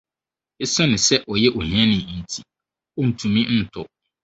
[0.63, 2.39] Esiane sɛ ɔyɛ ohiani nti,
[3.01, 3.81] ontumi ntɔ.